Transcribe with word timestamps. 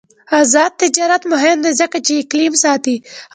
آزاد 0.39 0.71
تجارت 0.81 1.23
مهم 1.33 1.57
دی 1.65 1.71
ځکه 1.81 1.97
چې 2.05 2.11
اقلیم 2.21 2.53
ساتي. 2.63 2.95